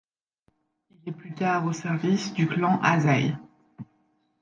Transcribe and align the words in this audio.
Il 0.89 1.09
est 1.09 1.15
plus 1.15 1.35
tard 1.35 1.63
au 1.67 1.73
service 1.73 2.33
du 2.33 2.47
clan 2.47 2.79
Azai. 2.81 3.35